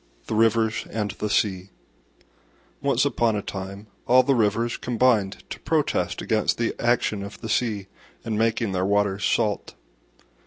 [0.25, 1.69] THE RIVERS AND THE SEA
[2.81, 7.49] Once upon a time all the Rivers combined to protest against the action of the
[7.49, 7.85] Sea
[8.25, 9.75] in making their waters salt.